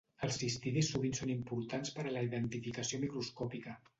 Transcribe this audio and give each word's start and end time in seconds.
Els 0.27 0.37
cistidis 0.43 0.87
sovint 0.93 1.13
són 1.19 1.33
importants 1.33 1.93
per 1.97 2.07
a 2.11 2.15
la 2.17 2.25
identificació 2.29 3.01
microscòpica. 3.07 3.79